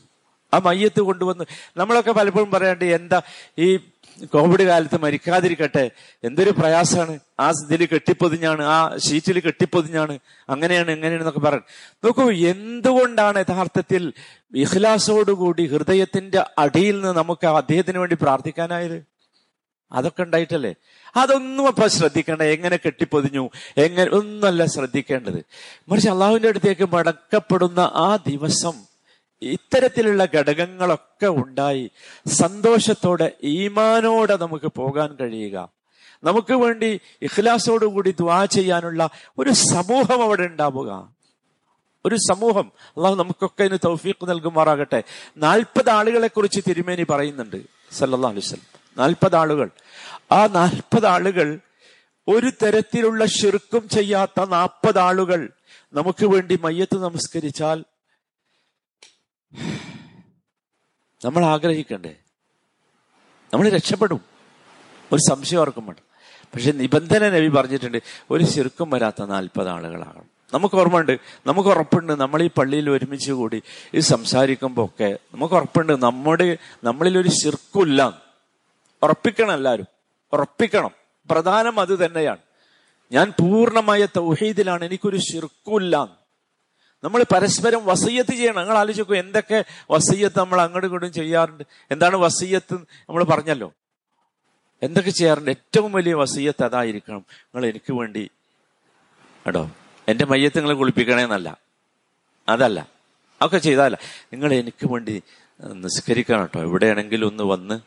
ആ 0.54 0.58
മയ്യത്ത് 0.58 1.00
കൊണ്ടുവന്ന് 1.00 1.44
നമ്മളൊക്കെ 1.76 2.12
പലപ്പോഴും 2.12 2.50
പറയാണ്ട് 2.50 2.84
എന്താ 2.84 3.20
ഈ 3.58 3.76
കോവിഡ് 4.24 4.62
കാലത്ത് 4.62 5.02
മരിക്കാതിരിക്കട്ടെ. 5.02 5.90
എന്തൊരു 6.24 6.50
പ്രയാസമാണ് 6.50 7.18
ആ 7.40 7.50
ഇതിൽ 7.50 7.86
കെട്ടിപ്പൊതിഞ്ഞാണ്. 7.86 8.62
ആ 8.62 8.96
ഷീറ്റിൽ 8.96 9.40
കെട്ടിപ്പൊതിഞ്ഞാണ്. 9.40 10.18
അങ്ങനെയാണ് 10.48 10.90
എങ്ങനെയാണെന്നൊക്കെ 10.90 11.40
പറയാൻ 11.40 11.62
നോക്കൂ 12.04 12.30
എന്തുകൊണ്ടാണ് 12.30 13.38
യഥാർത്ഥത്തിൽ 13.38 14.12
ഇഖ്ലാസോടുകൂടി 14.54 15.66
ഹൃദയത്തിന്റെ 15.66 16.46
അടിയിൽ 16.58 16.94
നിന്ന് 16.94 17.08
നമുക്ക് 17.08 17.46
അദ്ദേഹത്തിന് 17.46 17.98
വേണ്ടി 17.98 18.16
പ്രാർത്ഥിക്കാനായത്? 18.22 19.17
അതൊക്കെ 19.92 20.22
ഉണ്ടായിട്ടല്ലേ? 20.22 20.74
അതൊന്നും 21.16 21.66
അപ്പൊ 21.66 21.86
ശ്രദ്ധിക്കേണ്ട. 21.86 22.42
എങ്ങനെ 22.42 22.76
കെട്ടിപ്പൊതിഞ്ഞു? 22.76 23.50
എങ്ങനെ 23.76 24.10
ഒന്നല്ല 24.10 24.64
ശ്രദ്ധിക്കേണ്ടത്. 24.64 25.44
മറിച്ച് 25.88 26.10
അള്ളാഹുവിന്റെ 26.10 26.48
അടുത്തേക്ക് 26.48 26.88
മടക്കപ്പെടുന്ന 26.92 27.80
ആ 27.80 28.18
ദിവസം 28.26 28.72
ഇത്തരത്തിലുള്ള 29.42 30.28
ഘടകങ്ങളൊക്കെ 30.34 31.26
ഉണ്ടായി 31.26 31.90
സന്തോഷത്തോടെ 32.26 33.32
ഈമാനോടെ 33.42 34.36
നമുക്ക് 34.36 34.66
പോകാൻ 34.66 35.16
കഴിയുക. 35.16 35.68
നമുക്ക് 36.24 36.52
വേണ്ടി 36.52 37.00
ഇഖ്ലാസോടുകൂടി 37.22 38.10
ദ്വാ 38.10 38.44
ചെയ്യാനുള്ള 38.44 39.10
ഒരു 39.38 39.50
സമൂഹം 39.50 40.22
അവിടെ 40.22 40.42
ഉണ്ടാവുക. 40.42 41.12
ഒരു 42.04 42.14
സമൂഹം. 42.14 42.72
അള്ളാഹു 42.96 43.14
നമുക്കൊക്കെ 43.14 43.64
ഇതിന് 43.64 43.78
തൗഫീഖ് 43.84 44.28
നൽകുമാറാകട്ടെ. 44.28 45.02
നാൽപ്പത് 45.36 45.90
ആളുകളെ 45.90 46.28
കുറിച്ച് 46.28 46.60
തിരുമേനി 46.68 47.02
പറയുന്നുണ്ട്. 47.10 47.62
സല്ലാ 47.92 48.28
അലുസലം 48.28 48.77
നാൽപ്പത് 48.98 49.36
ആളുകൾ. 49.36 49.70
ആ 50.32 50.46
നാൽപ്പത് 50.46 51.06
ആളുകൾ 51.06 51.60
ഒരു 52.28 52.52
തരത്തിലുള്ള 52.62 53.26
ഷിർക്കും 53.26 53.88
ചെയ്യാത്ത 53.88 54.44
നാൽപ്പത് 54.44 54.98
ആളുകൾ 54.98 55.50
നമുക്ക് 55.92 56.26
വേണ്ടി 56.26 56.58
മയ്യത്ത് 56.62 56.96
നമസ്കരിച്ചാൽ 56.96 57.84
നമ്മൾ 61.24 61.44
ആഗ്രഹിക്കണ്ടേ? 61.44 62.16
നമ്മൾ 63.54 63.68
രക്ഷപ്പെടും. 63.68 64.20
ഒരു 65.12 65.20
സംശയം 65.28 65.60
ഓർക്കും 65.60 65.86
വേണം 65.86 66.08
പക്ഷെ 66.54 66.72
നിബന്ധന 66.72 67.28
നബി 67.28 67.48
പറഞ്ഞിട്ടുണ്ട് 67.48 67.98
ഒരു 68.30 68.44
ശിർക്കും 68.44 68.90
വരാത്ത 68.90 69.24
നാൽപ്പത് 69.24 69.68
ആളുകളാകണം. 69.68 70.24
നമുക്ക് 70.54 70.74
ഓർമ്മയുണ്ട് 70.74 71.20
നമുക്ക് 71.46 71.68
ഉറപ്പുണ്ട് 71.68 72.12
നമ്മൾ 72.12 72.42
ഈ 72.42 72.50
പള്ളിയിൽ 72.58 72.90
ഒരുമിച്ച് 72.90 73.32
കൂടി 73.32 73.62
ഇത് 73.94 74.00
സംസാരിക്കുമ്പോ 74.00 74.84
ഒക്കെ 74.84 75.18
നമുക്ക് 75.34 75.54
ഉറപ്പുണ്ട് 75.54 76.02
നമ്മുടെ 76.02 76.58
നമ്മളിൽ 76.84 77.18
ഒരു 77.18 77.28
ശിർക്കില്ല 77.28 78.27
ഉറപ്പിക്കണം 79.02 79.54
എല്ലാവരും. 79.54 79.86
ഉറപ്പിക്കണം. 80.32 80.90
പ്രധാനം 81.30 81.80
അത് 81.80 82.06
തന്നെയാണ്. 82.06 82.38
ഞാൻ 83.12 83.30
പൂർണമായ 83.30 84.06
തൗഹീദിലാണ്. 84.16 84.84
എനിക്കൊരു 84.84 85.16
ശിർക്കുമില്ല. 85.16 86.18
നമ്മൾ 87.04 87.22
പരസ്പരം 87.22 87.86
വസയ്യത്ത് 87.86 88.30
ചെയ്യണം. 88.30 88.56
നിങ്ങൾ 88.56 88.78
ആലോചിക്കൂ 88.78 89.14
എന്തൊക്കെ 89.14 89.64
വസയ്യത്ത് 89.90 90.38
നമ്മൾ 90.38 90.60
അങ്ങോട്ടും 90.60 90.88
ഇങ്ങോട്ടും 90.88 91.12
ചെയ്യാറുണ്ട്? 91.12 91.64
എന്താണ് 91.90 92.16
വസയ്യത്ത് 92.16 92.74
നമ്മൾ 92.74 93.24
പറഞ്ഞല്ലോ? 93.24 93.72
എന്തൊക്കെ 94.82 95.10
ചെയ്യാറുണ്ട്? 95.10 95.50
ഏറ്റവും 95.50 95.92
വലിയ 95.92 96.14
വസയ്യത്ത് 96.14 96.64
അതായിരിക്കണം. 96.64 97.24
നിങ്ങൾ 97.30 97.66
എനിക്ക് 97.66 97.92
വേണ്ടി 97.92 98.30
കേട്ടോ 99.46 99.70
എന്റെ 100.08 100.24
മയ്യത്ത് 100.24 100.58
നിങ്ങൾ 100.58 100.74
കുളിപ്പിക്കണേന്നല്ല. 100.74 101.58
അതല്ല. 102.48 102.80
അതൊക്കെ 102.80 103.58
ചെയ്താലല്ല. 103.58 103.98
നിങ്ങൾ 104.32 104.52
എനിക്ക് 104.52 104.92
വേണ്ടി 104.92 105.22
നിസ്കരിക്കണം 105.60 106.40
കേട്ടോ. 106.40 106.60
എവിടെയാണെങ്കിലും 106.60 107.26
ഒന്ന് 107.26 107.44
വന്ന് 107.44 107.80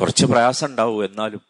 കുറച്ച് 0.00 0.26
പ്രയാസം 0.26 0.66
ഉണ്ടാവും 0.66 1.04
എന്നാലും. 1.04 1.40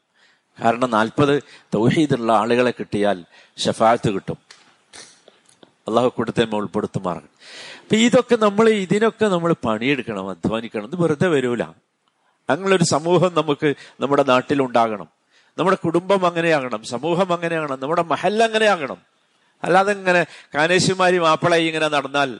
കാരണം 0.65 0.91
നാൽപ്പത് 0.91 1.43
തൗഹീദുള്ള 1.75 2.33
ആളുകളെ 2.33 2.71
കിട്ടിയാൽ 2.71 3.25
ഷഫാത്ത് 3.59 4.11
കിട്ടും. 4.11 4.39
അള്ളാഹു 5.89 6.09
കൊടുത്തേ 6.09 6.45
ഉൾപ്പെടുത്തുമാറാണ്. 6.45 7.29
അപ്പൊ 7.81 7.97
ഇതൊക്കെ 7.97 8.37
നമ്മൾ 8.37 8.69
ഇതിനൊക്കെ 8.69 9.27
നമ്മൾ 9.27 9.55
പണിയെടുക്കണം 9.65 10.31
അധ്വാനിക്കണം. 10.31 10.85
ഇത് 10.85 10.97
വെറുതെ 10.97 11.29
വരൂല. 11.29 11.63
അങ്ങനൊരു 12.51 12.85
സമൂഹം 12.85 13.35
നമുക്ക് 13.35 13.75
നമ്മുടെ 14.01 14.23
നാട്ടിലുണ്ടാകണം. 14.23 15.09
നമ്മുടെ 15.59 15.77
കുടുംബം 15.77 16.27
അങ്ങനെയാകണം 16.27 16.85
സമൂഹം 16.85 17.33
അങ്ങനെയാകണം 17.33 17.81
നമ്മുടെ 17.81 18.03
മഹൽ 18.03 18.43
അങ്ങനെയാകണം. 18.43 19.17
അല്ലാതെ 19.65 19.93
ഇങ്ങനെ 19.93 20.27
കാനേശിമാരി 20.55 21.19
മാപ്പിളായി 21.19 21.67
ഇങ്ങനെ 21.67 21.89
നടന്നാൽ 21.89 22.39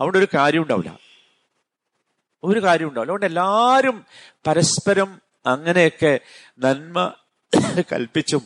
അവിടെ 0.00 0.18
ഒരു 0.18 0.26
കാര്യം 0.34 0.62
ഉണ്ടാവില്ല 0.62 0.98
ഒരു 2.44 2.62
കാര്യം 2.62 2.88
ഉണ്ടാവില്ല 2.88 3.10
അതുകൊണ്ട് 3.10 3.26
എല്ലാവരും 3.26 4.04
പരസ്പരം 4.46 5.23
അങ്ങനെയൊക്കെ 5.46 6.20
നന്മ 6.58 7.12
കൽപ്പിച്ചും 7.92 8.42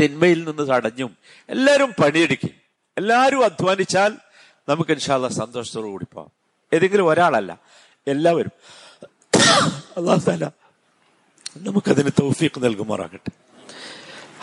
തിന്മയിൽ 0.00 0.44
നിന്ന് 0.44 0.68
തടഞ്ഞും 0.68 1.16
എല്ലാവരും 1.48 1.94
പണിയെടുക്കും. 2.02 2.50
എല്ലാവരും 2.98 3.44
അധ്വാനിച്ചാൽ 3.44 4.12
നമുക്ക് 4.68 4.90
ഇൻഷാല്ല 4.90 5.28
സന്തോഷത്തോടു 5.28 5.86
കൂടി 5.86 6.06
പോവാം 6.12 6.30
ഏതെങ്കിലും 6.72 7.08
ഒരാളല്ല 7.08 7.60
എല്ലാവരും. 8.08 8.52
അള്ളാഹു 9.96 10.20
നമുക്ക് 10.20 10.52
നമുക്കതിന് 11.56 12.10
തൗഫീഖ് 12.20 12.64
നൽകുമാറാകട്ടെ. 12.64 13.30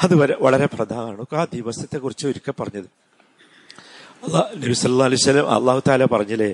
അത് 0.04 0.16
വളരെ 0.44 0.66
പ്രധാനമാണ്. 0.66 1.36
ആ 1.36 1.46
ദിവസത്തെ 1.54 1.98
കുറിച്ച് 1.98 2.28
ഒരിക്കൽ 2.28 2.52
പറഞ്ഞത്. 2.52 2.86
നബി 4.36 4.74
അലൈഹി 5.04 5.16
സ്വലം 5.16 5.52
അള്ളാഹു 5.52 5.82
താല 5.88 6.06
പറഞ്ഞില്ലേ 6.06 6.54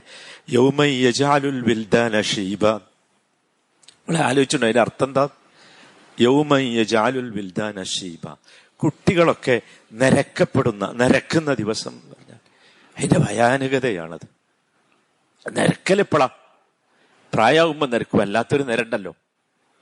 യൗമ 0.49 0.83
യജാലുൽ 0.83 1.61
നമ്മളെ 4.09 4.25
ആലോചിച്ചിട്ടുണ്ടോ 4.25 4.67
അതിന്റെ 4.67 4.81
അർത്ഥം 4.81 5.07
എന്താ 5.07 5.29
യൗമയ്യാലുൽ 6.19 7.29
വിൽദാന 7.29 7.83
ഷീബ 7.83 8.35
കുട്ടികളൊക്കെ 8.83 9.61
നരക്കപ്പെടുന്ന 9.93 10.91
നരക്കുന്ന 10.95 11.53
ദിവസം 11.53 11.99
പറഞ്ഞാൽ 11.99 12.37
അതിന്റെ 12.97 13.19
ഭയാനകതയാണത്. 13.19 14.27
നരക്കലെപ്പോഴാ 15.51 16.29
പ്രായമാകുമ്പോൾ 17.33 17.89
നരക്കും 17.89 18.21
അല്ലാത്തൊരു 18.21 18.63
നരണ്ടല്ലോ. 18.63 19.15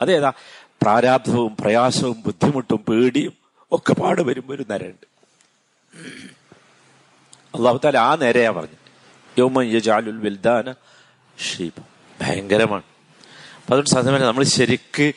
അതേതാ? 0.01 0.34
പ്രാരാബ്ധവും 0.81 1.55
പ്രയാസവും 1.55 2.22
ബുദ്ധിമുട്ടും 2.22 2.77
പേടിയും 2.77 3.34
ഒക്കെ 3.72 3.93
പാട് 3.93 4.22
വരുമ്പോ 4.22 4.53
ഒരു 4.53 4.65
നരണ്ട്. 4.69 5.07
അള്ളാഹുത്താൽ 7.55 7.98
ആ 7.98 8.15
നേരെയാ 8.15 8.51
പറഞ്ഞു 8.51 8.77
യൗമയ്യാലുൽ 9.38 10.17
വിൽദാന 10.17 10.72
ഷീബ 11.39 11.84
ഭയങ്കരമാണ്. 12.22 12.97
അതുകൊണ്ട് 13.69 13.89
സാധ്യമല്ല. 13.89 14.25
നമ്മൾ 14.25 14.43
ശരിക്ക് 14.43 15.13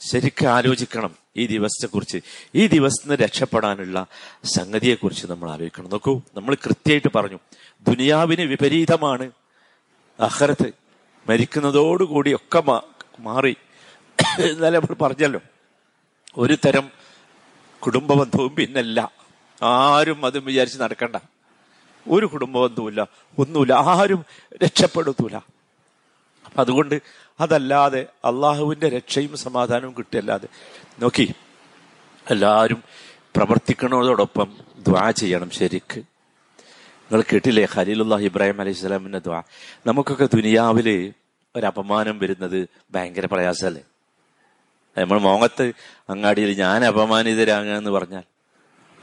ശരിക്ക് 0.00 0.46
ആലോചിക്കണം 0.46 1.14
ഈ 1.36 1.46
ദിവസത്തെ 1.46 1.86
കുറിച്ച് 1.86 2.18
ഈ 2.54 2.66
ദിവസത്തിന് 2.66 3.14
രക്ഷപ്പെടാനുള്ള 3.14 4.06
സംഗതിയെ 4.44 4.94
കുറിച്ച് 4.94 5.26
നമ്മൾ 5.26 5.50
ആലോചിക്കണം. 5.50 5.88
നോക്കൂ 5.88 6.22
നമ്മൾ 6.36 6.54
കൃത്യമായിട്ട് 6.54 7.18
പറഞ്ഞു 7.18 7.38
ദുനിയാവിന് 7.88 8.40
വിപരീതമാണ് 8.40 9.30
അഹരത്ത് 10.20 10.72
മരിക്കുന്നതോടുകൂടി 11.28 12.34
ഒക്കെ 12.34 12.62
മാറി. 13.18 13.56
എന്നാലും 14.38 14.82
നമ്മൾ 14.82 15.08
പറഞ്ഞല്ലോ 15.08 15.40
ഒരു 16.36 16.58
തരം 16.66 16.90
കുടുംബബന്ധവും 17.80 18.54
പിന്നല്ല. 18.54 19.12
ആരും 19.62 20.26
അതും 20.26 20.44
വിചാരിച്ച് 20.44 20.78
നടക്കണ്ട. 20.80 21.16
ഒരു 22.08 22.26
കുടുംബ 22.26 22.58
ബന്ധവുമില്ല 22.58 23.08
ഒന്നുമില്ല 23.38 23.72
ആരും 23.72 24.24
രക്ഷപ്പെടുത്തൂല. 24.64 25.36
അപ്പൊ 26.44 26.60
അതുകൊണ്ട് 26.62 27.00
അതല്ലാതെ 27.40 28.06
അള്ളാഹുവിന്റെ 28.24 28.88
രക്ഷയും 28.88 29.36
സമാധാനവും 29.36 29.94
കിട്ടിയല്ലാതെ. 29.98 30.48
നോക്കി 31.00 31.34
എല്ലാവരും 32.30 32.82
പ്രവർത്തിക്കണതോടൊപ്പം 33.36 34.58
ദ്വാ 34.78 35.10
ചെയ്യണം 35.10 35.50
ശരിക്ക്. 35.50 35.98
നിങ്ങൾ 37.10 37.24
കേട്ടില്ലേ 37.32 37.66
ഖലീലുല്ലാഹ് 37.74 38.22
ഇബ്രാഹിം 38.22 38.60
അലൈഹി 38.60 38.76
സ്വലാമിന്റെ 38.76 39.18
ദ്വാ? 39.18 39.42
നമുക്കൊക്കെ 39.86 40.28
ദുനിയാവിൽ 40.36 41.12
ഒരു 41.56 41.66
അപമാനം 41.66 42.18
വരുന്നത് 42.18 42.68
ഭയങ്കര 42.94 43.26
പ്രയാസമല്ലേ 43.26 43.82
നമ്മൾ 44.98 45.18
മോങ്ങത്ത് 45.18 45.72
അങ്ങാടിയിൽ 46.10 46.58
ഞാൻ 46.58 46.84
അപമാനിതരാങ്ങുക 46.84 47.90
പറഞ്ഞാൽ 47.90 48.22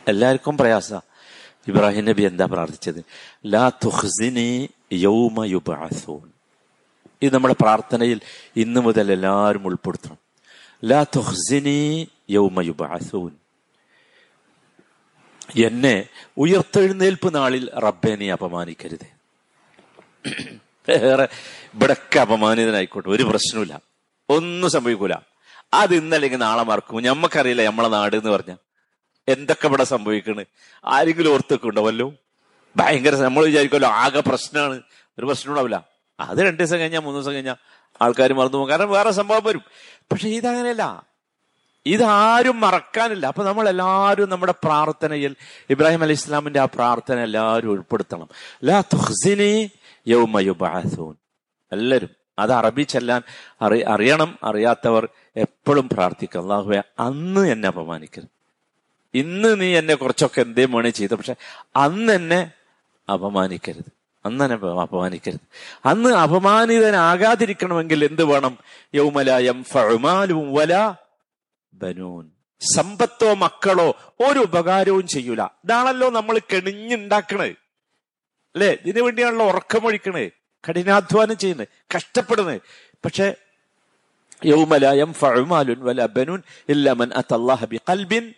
എല്ലാവർക്കും 0.08 0.58
പ്രയാസ. 0.58 0.94
ഇബ്രാഹിം 1.67 2.06
നബി 2.06 2.24
എന്താ 2.24 2.46
പ്രാർത്ഥിച്ചത്? 2.46 3.06
ലാ 3.46 3.70
തുഹ്സിനി 3.70 4.70
യൗമ 4.94 5.44
യുബഅസൂൻ. 5.46 6.37
ഇത് 7.22 7.34
നമ്മുടെ 7.34 7.56
പ്രാർത്ഥനയിൽ 7.62 8.22
ഇന്നു 8.56 8.82
മുതൽ 8.82 9.12
എല്ലാവരും 9.12 9.66
ഉൾപ്പെടുത്തണം. 9.66 10.18
ലാ 10.86 11.04
തുഹ്സിനി 11.04 12.08
യൗമയുബാസൂൻ 12.30 13.32
എന്നെ 15.64 16.08
ഉയർത്തെഴുന്നേൽപ്പ് 16.38 17.36
നാളിൽ 17.36 17.70
റബ്ബെ 17.80 18.16
നീ 18.16 18.32
അപമാനിക്കരുത്. 18.32 19.18
വേറെ 20.90 21.28
ഇവിടൊക്കെ 21.74 22.20
അപമാനിതനായിക്കോട്ടെ 22.20 23.10
ഒരു 23.10 23.24
പ്രശ്നമില്ല 23.24 23.82
ഒന്നും 24.30 24.70
സംഭവിക്കൂല. 24.70 25.14
അത് 25.74 25.96
ഇന്നല്ലെങ്കിൽ 25.96 26.38
നാളെ 26.38 26.64
മറക്കും. 26.64 27.02
ഞമ്മക്കറിയില്ല 27.02 27.64
നമ്മളെ 27.64 27.88
നാട് 27.88 28.16
എന്ന് 28.16 28.30
പറഞ്ഞ. 28.30 28.56
എന്തൊക്കെ 29.28 29.68
ഇവിടെ 29.68 29.84
സംഭവിക്കണ്? 29.84 30.46
ആരെങ്കിലും 30.86 31.34
ഓർത്തൊക്കെ 31.34 31.80
വല്ലോ 31.80 32.14
ഭയങ്കര 32.76 33.16
നമ്മൾ 33.16 33.46
വിചാരിക്കുമല്ലോ 33.46 33.90
ആകെ 33.90 34.20
പ്രശ്നമാണ്. 34.20 34.82
ഒരു 35.20 35.26
പ്രശ്നം 35.26 35.52
ഉണ്ടാവില്ല. 35.52 35.97
അത് 36.20 36.38
രണ്ട് 36.38 36.64
ദിവസം 36.64 36.80
കഴിഞ്ഞാൽ 36.80 37.00
മൂന്ന് 37.00 37.20
ദിവസം 37.20 37.34
കഴിഞ്ഞാൽ 37.34 37.56
ആൾക്കാർ 38.02 38.34
മറന്നു 38.34 38.58
പോകും. 38.58 38.70
കാരണം 38.70 38.90
വേറെ 38.90 39.12
സംഭവം 39.12 39.44
വരും. 39.44 39.62
പക്ഷെ 40.12 40.30
ഇതങ്ങനെയല്ല. 40.30 41.08
ഇതാരും 41.86 42.60
മറക്കാനില്ല. 42.60 43.28
അപ്പൊ 43.28 43.44
നമ്മൾ 43.44 43.70
എല്ലാവരും 43.70 44.30
നമ്മുടെ 44.30 44.54
പ്രാർത്ഥനയിൽ 44.64 45.36
ഇബ്രാഹിം 45.70 46.04
അലി 46.04 46.12
ഇസ്ലാമിന്റെ 46.12 46.60
ആ 46.60 46.66
പ്രാർത്ഥന 46.66 47.20
എല്ലാവരും 47.20 47.70
ഉൾപ്പെടുത്തണം. 47.70 48.28
ലാ 48.64 48.82
തുഹ്സിനി 48.82 49.72
യൗമ 50.08 50.40
യുബഅസൂൻ 50.40 51.16
എല്ലാവരും 51.72 52.10
അത് 52.40 52.54
അറബി 52.54 52.82
ചെല്ലാൻ 52.82 53.22
അറി 53.62 53.82
അറിയണം. 53.82 54.40
അറിയാത്തവർ 54.44 55.08
എപ്പോഴും 55.38 55.90
പ്രാർത്ഥിക്കുക 55.90 56.42
അള്ളാഹുവെ 56.42 56.84
അന്ന് 57.00 57.52
എന്നെ 57.52 57.68
അപമാനിക്കരുത്. 57.68 58.28
ഇന്ന് 59.14 59.62
നീ 59.62 59.78
എന്നെ 59.78 59.96
കുറച്ചൊക്കെ 59.96 60.42
എന്തേ 60.42 60.66
വേണേ 60.66 60.90
ചെയ്ത. 60.90 61.14
പക്ഷെ 61.14 61.36
അന്ന് 61.76 62.14
എന്നെ 62.14 62.52
അപമാനിക്കരുത്. 63.14 63.97
അന്ന് 64.28 64.46
അപമാനിക്കരുത്. 64.68 65.46
അന്ന് 65.86 66.10
അപമാനിതനാകാതിരിക്കണമെങ്കിൽ 66.10 68.06
എന്ത് 68.06 68.24
വേണം? 68.24 68.58
യൗമലായം 68.96 69.64
ഫഴുമാലും 69.64 70.54
വല 70.54 70.94
ബനൂൻ. 71.74 72.32
സമ്പത്തോ 72.76 73.34
മക്കളോ 73.34 73.88
ഒരു 74.30 74.40
ഉപകാരവും 74.40 75.08
ചെയ്യൂല. 75.08 75.42
ഇതാണല്ലോ 75.42 76.10
നമ്മൾ 76.10 76.40
കെണിഞ്ഞുണ്ടാക്കണേ 76.40 77.50
അല്ലെ? 78.56 78.78
ഇതിനു 78.86 79.04
വേണ്ടിയാണല്ലോ 79.04 79.46
ഉറക്കമൊഴിക്കണേ 79.46 80.30
കഠിനാധ്വാനം 80.70 81.38
ചെയ്യുന്നത്. 81.38 81.68
കഷ്ടപ്പെടുന്നത്. 81.96 82.62
പക്ഷെ 83.06 83.36
യൗമലായം 84.46 85.14
ഫഴുമാലുൻ 85.14 85.80
വല 85.80 86.06
ബനൂൻ 86.06 86.42
ഇല്ലമൻ 86.70 87.14
അത്തല്ലാഹബി 87.14 87.80
കൽബിൻ 87.90 88.34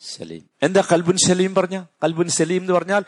സലീം. 0.00 0.42
എന്താ 0.62 0.82
കൽബുൻ 0.92 1.16
സലീം 1.16 1.54
പറഞ്ഞ? 1.54 1.84
കൽബുൻ 2.04 2.28
സലീം 2.28 2.60
എന്ന് 2.60 2.72
പറഞ്ഞാൽ 2.72 3.02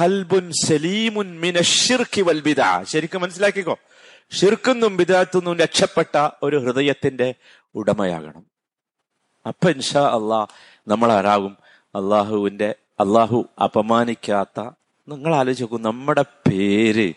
കൽബുൻ 0.00 0.52
സലീമുൻ 0.64 1.40
മിനഷിർക്കി 1.40 2.22
വൽ 2.22 2.40
ബിദ. 2.40 2.60
ശരിക്കും 2.82 3.20
മനസ്സിലാക്കിക്കോ? 3.20 3.76
ഷിർക്കുന്നും 4.30 4.96
ബിദാത്തുനിന്നും 4.96 5.58
രക്ഷപ്പെട്ട 5.58 6.28
ഒരു 6.42 6.56
ഹൃദയത്തിന്റെ 6.56 7.34
ഉടമയാകണം. 7.74 8.44
അപ്പൊ 9.46 9.70
ഇൻഷാ 9.70 10.00
അള്ളാഹ് 10.08 10.46
നമ്മൾ 10.88 11.12
ആരാകും 11.12 11.56
അള്ളാഹുവിന്റെ 11.94 12.74
അള്ളാഹു 13.00 13.48
അപമാനിക്കാത്ത 13.62 14.58
നിങ്ങൾ 15.08 15.34
ആലോചിക്കും 15.34 15.82
നമ്മുടെ 15.82 16.22
പേര് 16.22 17.12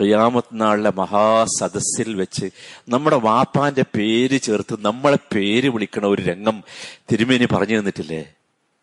ഖിയാമത്ത് 0.00 0.48
നാളിലെ 0.52 0.90
മഹാസദസ്സിൽ 0.90 2.14
വെച്ച് 2.14 2.50
നമ്മുടെ 2.88 3.16
വാപ്പാന്റെ 3.16 3.82
പേര് 3.82 4.40
ചേർത്ത് 4.40 4.76
നമ്മളെ 4.80 5.18
പേര് 5.34 5.68
വിളിക്കണ 5.68 6.06
ഒരു 6.06 6.22
രംഗം 6.22 6.64
തിരുമേനി 7.12 7.44
പറഞ്ഞു 7.52 7.78
തന്നിട്ടില്ലേ 7.78 8.34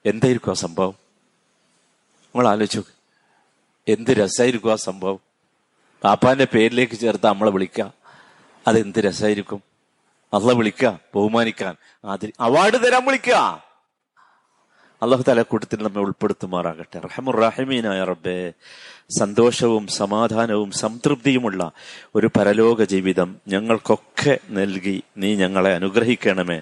എന്തായിരിക്കും 0.06 0.52
ആ 0.52 0.54
സംഭവം? 0.54 0.96
നിങ്ങൾ 2.36 2.48
ആലോചിച്ചു 2.48 2.84
എന്ത് 3.88 4.10
രസമായിരിക്കും 4.10 4.72
ആ 4.72 4.76
സംഭവം? 4.76 5.20
പാപ്പാന്റെ 6.04 6.48
പേരിലേക്ക് 6.54 6.94
ചേർത്ത് 6.94 7.28
നമ്മളെ 7.28 7.52
വിളിക്കുക 7.52 7.94
അതെന്ത് 8.68 9.00
രസമായിരിക്കും 9.00 9.62
അള്ള 10.34 10.54
വിളിക്കുക 10.54 11.00
ബഹുമാനിക്കാൻ. 11.16 11.76
അതിൽ 12.06 12.32
അവാർഡ് 12.40 12.88
തരാൻ 12.88 13.06
വിളിക്കുക 13.06 13.64
അള്ളാഹു 15.02 15.24
തല 15.28 15.42
കൂട്ടത്തിൽ 15.42 15.84
നമ്മെ 15.84 16.00
ഉൾപ്പെടുത്തുമാറാകട്ടെ. 16.00 17.00
റഹമുറാഹിമീനായ 17.00 18.04
റബ്ബെ. 18.04 18.54
സന്തോഷവും 19.20 19.88
സമാധാനവും 19.88 20.72
സംതൃപ്തിയുമുള്ള 20.72 21.72
ഒരു 22.16 22.30
പരലോക 22.38 22.84
ജീവിതം 22.84 23.36
ഞങ്ങൾക്കൊക്കെ 23.48 24.38
നൽകി 24.50 25.04
നീ 25.18 25.36
ഞങ്ങളെ 25.36 25.76
അനുഗ്രഹിക്കണമേ. 25.76 26.62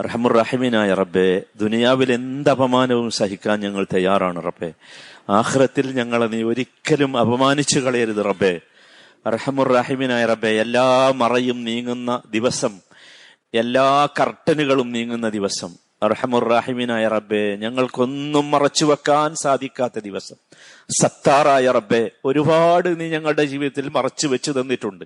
റഹമുറാഹിമീനായ 0.00 0.94
റബ്ബെ 0.94 1.42
ദുനിയാവിൽ 1.56 2.12
എന്ത് 2.12 2.50
അപമാനവും 2.50 3.10
സഹിക്കാൻ 3.10 3.60
ഞങ്ങൾ 3.60 3.86
തയ്യാറാണ് 3.94 4.44
റബ്ബെ. 4.44 4.72
ആഹ്റത്തിൽ 5.30 5.92
ഞങ്ങളെ 5.92 6.26
നീ 6.26 6.42
ഒരിക്കലും 6.42 7.16
അപമാനിച്ചു 7.16 7.80
കളയരുത് 7.80 8.24
റബ്ബെ. 8.24 8.60
റഹമുറഹിമീനായ 9.28 10.26
റബ്ബെ 10.26 10.48
എല്ലാ 10.48 11.12
മറയും 11.16 11.64
നീങ്ങുന്ന 11.64 12.22
ദിവസം 12.30 12.80
എല്ലാ 13.54 14.08
കർട്ടനുകളും 14.20 14.92
നീങ്ങുന്ന 14.92 15.28
ദിവസം. 15.28 15.74
റഹമുറഹിമീനായ 16.04 17.08
റബ്ബെ 17.08 17.56
ഞങ്ങൾക്കൊന്നും 17.56 18.50
മറച്ചു 18.50 18.84
വെക്കാൻ 18.84 19.34
സാധിക്കാത്ത 19.34 19.98
ദിവസം. 19.98 20.36
സത്താറായ 21.00 21.70
റബ്ബെ 21.70 22.10
ഒരുപാട് 22.24 23.00
നീ 23.00 23.08
ഞങ്ങളുടെ 23.08 23.44
ജീവിതത്തിൽ 23.44 23.88
മറച്ചു 23.88 24.26
വെച്ചു 24.26 24.50
തന്നിട്ടുണ്ട്. 24.50 25.04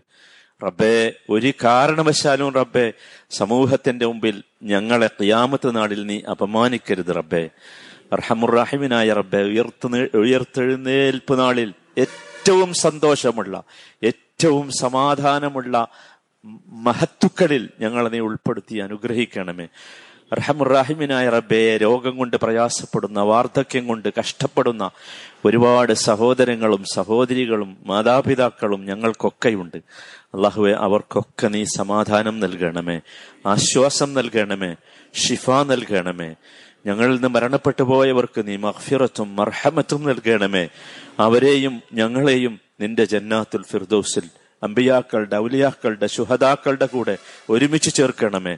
റബ്ബെ 0.62 1.12
ഒരു 1.30 1.52
കാരണവശാലും 1.64 2.54
റബ്ബെ 2.54 2.92
സമൂഹത്തിന്റെ 3.30 4.06
മുമ്പിൽ 4.06 4.42
ഞങ്ങളെ 4.62 5.06
ക്യാമത്ത് 5.06 5.76
നാടിൽ 5.76 6.06
നീ 6.06 6.20
അപമാനിക്കരുത് 6.30 7.16
റബ്ബെ. 7.16 7.50
റഹമുറാഹിമിനായ 8.14 9.12
റബ്ബെ 9.12 9.42
ഉയർത്തു 9.42 10.16
ഉയർത്തെഴുന്നേൽപ്പ് 10.16 11.38
നാളിൽ 11.38 11.74
ഏറ്റവും 11.98 12.74
സന്തോഷമുള്ള 12.74 13.62
ഏറ്റവും 14.04 14.70
സമാധാനമുള്ള 14.70 15.88
മഹത്തുക്കളിൽ 16.66 17.68
ഞങ്ങളെ 17.80 18.08
നീ 18.08 18.18
ഉൾപ്പെടുത്തി 18.18 18.76
അനുഗ്രഹിക്കണമേ. 18.76 19.68
റഹമുറാഹിമിനായ 20.32 21.28
റബ്ബെ 21.28 21.76
രോഗം 21.76 22.16
കൊണ്ട് 22.16 22.36
പ്രയാസപ്പെടുന്ന 22.36 23.20
വാർദ്ധക്യം 23.20 23.86
കൊണ്ട് 23.86 24.08
കഷ്ടപ്പെടുന്ന 24.18 24.90
ഒരുപാട് 25.44 25.92
സഹോദരങ്ങളും 25.92 26.84
സഹോദരികളും 26.94 27.76
മാതാപിതാക്കളും 27.86 28.84
ഞങ്ങൾക്കൊക്കെയുണ്ട്. 28.84 29.76
അള്ളാഹുവെ 30.34 30.72
അവർക്കൊക്കെ 30.72 31.48
നീ 31.48 31.64
സമാധാനം 31.64 32.40
നൽകണമേ 32.40 33.00
ആശ്വാസം 33.46 34.14
നൽകണമേ 34.14 34.74
ഷിഫ 35.14 35.50
നൽകണമേ. 35.50 36.34
ഞങ്ങളിൽ 36.86 37.14
നിന്ന് 37.14 37.28
മരണപ്പെട്ടു 37.28 37.82
പോയവർക്ക് 37.82 38.48
നീ 38.48 38.56
മഹ്ഫിറത്തും 38.56 39.36
മർഹമത്തും 39.36 40.04
നൽകണമേ. 40.04 40.68
അവരെയും 41.18 41.82
ഞങ്ങളെയും 41.92 42.60
നിന്റെ 42.80 43.04
ജന്നാത്തുൽ 43.04 43.64
ഫിർദൌസിൽ 43.64 44.22
അമ്പിയാക്കളുടെ 44.62 45.36
ഔലിയാക്കളുടെ 45.36 46.06
ശുഹദാക്കളുടെ 46.06 46.86
കൂടെ 46.86 47.18
ഒരുമിച്ച് 47.50 47.94
ചേർക്കണമേ. 47.94 48.56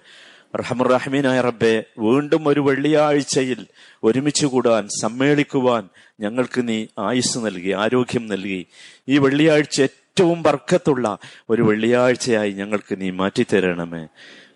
റഹമുറഹമീനായ 0.54 1.40
റബ്ബെ 1.48 1.74
വീണ്ടും 2.06 2.44
ഒരു 2.52 2.62
വെള്ളിയാഴ്ചയിൽ 2.68 3.62
ഒരുമിച്ച് 4.04 4.46
കൂടാൻ 4.46 4.84
സമ്മേളിക്കുവാൻ 5.04 5.84
ഞങ്ങൾക്ക് 6.20 6.62
നീ 6.70 6.78
ആയുസ് 7.08 7.40
നൽകി 7.46 7.72
ആരോഗ്യം 7.84 8.26
നൽകി 8.28 8.62
ഈ 9.08 9.18
വെള്ളിയാഴ്ച 9.26 9.78
ഏറ്റവും 9.88 10.40
ബർക്കത്തുള്ള 10.46 11.06
ഒരു 11.50 11.64
വെള്ളിയാഴ്ചയായി 11.70 12.52
ഞങ്ങൾക്ക് 12.62 12.94
നീ 13.02 13.10
മാറ്റിത്തരണമേ 13.22 14.04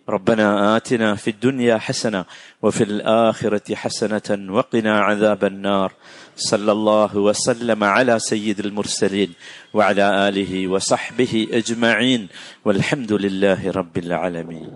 ربنا 0.10 0.48
آتنا 0.76 1.16
في 1.16 1.30
الدنيا 1.30 1.78
حسنة 1.78 2.22
وفي 2.64 2.84
الآخرة 2.84 3.68
حسنة 3.76 4.28
وقنا 4.50 4.94
عذاب 5.00 5.42
النار 5.44 5.90
صلى 6.37 6.73
الله 6.73 7.17
وسلم 7.17 7.85
على 7.85 8.19
سيد 8.19 8.61
المرسلين 8.61 9.33
وعلى 9.75 10.29
آله 10.29 10.69
وصحبه 10.69 11.49
أجمعين 11.53 12.29
والحمد 12.65 13.13
لله 13.13 13.71
رب 13.71 13.99
العالمين. 13.99 14.71